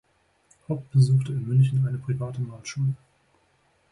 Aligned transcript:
Hopp 0.67 0.91
besuchte 0.91 1.31
in 1.31 1.47
München 1.47 1.87
eine 1.87 1.99
private 1.99 2.41
Malschule. 2.41 2.95